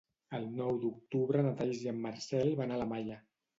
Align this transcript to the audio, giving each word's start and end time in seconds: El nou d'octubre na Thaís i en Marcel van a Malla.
El 0.37 0.45
nou 0.61 0.79
d'octubre 0.85 1.45
na 1.49 1.53
Thaís 1.61 1.85
i 1.85 1.93
en 1.93 2.01
Marcel 2.07 2.53
van 2.65 2.77
a 2.81 2.83
Malla. 2.97 3.23